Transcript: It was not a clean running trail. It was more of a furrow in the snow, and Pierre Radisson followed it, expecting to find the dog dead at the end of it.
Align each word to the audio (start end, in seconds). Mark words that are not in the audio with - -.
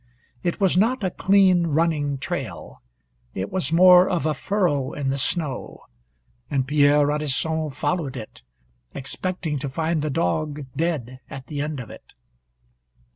It 0.41 0.59
was 0.59 0.75
not 0.75 1.03
a 1.03 1.11
clean 1.11 1.67
running 1.67 2.17
trail. 2.17 2.81
It 3.35 3.51
was 3.51 3.71
more 3.71 4.09
of 4.09 4.25
a 4.25 4.33
furrow 4.33 4.93
in 4.93 5.11
the 5.11 5.17
snow, 5.19 5.81
and 6.49 6.67
Pierre 6.67 7.05
Radisson 7.05 7.69
followed 7.69 8.17
it, 8.17 8.41
expecting 8.95 9.59
to 9.59 9.69
find 9.69 10.01
the 10.01 10.09
dog 10.09 10.65
dead 10.75 11.19
at 11.29 11.45
the 11.45 11.61
end 11.61 11.79
of 11.79 11.91
it. 11.91 12.15